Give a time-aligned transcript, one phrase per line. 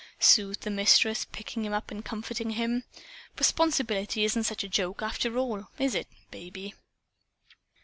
[0.17, 2.85] soothed the Mistress, picking him up and comforting him.
[3.37, 6.73] "Responsibility isn't such a joke, after all, is it, Baby?"